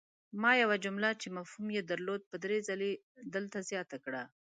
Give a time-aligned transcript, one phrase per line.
[0.41, 2.91] ما یوه جمله چې مفهوم ېې درلود په دري ځلې
[3.35, 4.23] دلته زیاته کړه!